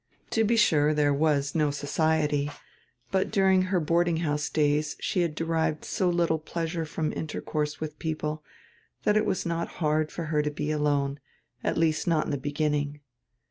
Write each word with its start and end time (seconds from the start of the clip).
To 0.31 0.43
be 0.43 0.57
sure, 0.57 0.95
there 0.95 1.13
was 1.13 1.53
no 1.53 1.69
society, 1.69 2.49
but 3.11 3.29
during 3.29 3.61
her 3.61 3.79
boarding 3.79 4.17
house 4.25 4.49
days 4.49 4.95
she 4.99 5.21
had 5.21 5.35
derived 5.35 5.85
so 5.85 6.09
little 6.09 6.39
pleasure 6.39 6.85
from 6.85 7.13
intercourse 7.13 7.75
widi 7.77 7.99
people 7.99 8.43
diat 9.05 9.15
it 9.15 9.27
was 9.27 9.45
not 9.45 9.67
hard 9.77 10.11
for 10.11 10.23
her 10.33 10.41
to 10.41 10.49
be 10.49 10.71
alone, 10.71 11.19
at 11.63 11.77
least 11.77 12.07
not 12.07 12.25
in 12.25 12.31
die 12.31 12.37
beginning. 12.39 13.01